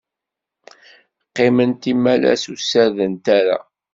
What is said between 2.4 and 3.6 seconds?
ur ssardent ara.